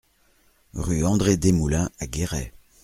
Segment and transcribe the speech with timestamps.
[0.73, 2.55] Rue André Desmoulins à Guéret